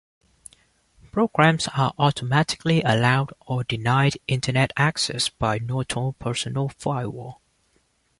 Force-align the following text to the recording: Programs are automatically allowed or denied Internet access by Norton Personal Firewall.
Programs 1.11 1.67
are 1.77 1.93
automatically 1.99 2.81
allowed 2.81 3.33
or 3.45 3.63
denied 3.63 4.17
Internet 4.27 4.73
access 4.75 5.29
by 5.29 5.59
Norton 5.59 6.13
Personal 6.13 6.69
Firewall. 6.69 7.39